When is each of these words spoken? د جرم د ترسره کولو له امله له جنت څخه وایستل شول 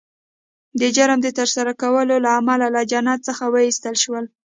د 0.79 0.81
جرم 0.95 1.19
د 1.23 1.27
ترسره 1.39 1.73
کولو 1.81 2.15
له 2.25 2.29
امله 2.39 2.67
له 2.75 2.81
جنت 2.91 3.19
څخه 3.27 3.43
وایستل 3.53 3.95
شول 4.03 4.25